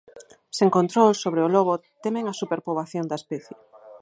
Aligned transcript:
Sen 0.57 0.69
control 0.77 1.11
sobre 1.23 1.41
o 1.45 1.51
lobo 1.55 1.73
temen 2.03 2.25
a 2.27 2.37
superpoboación 2.41 3.05
da 3.07 3.19
especie. 3.21 3.55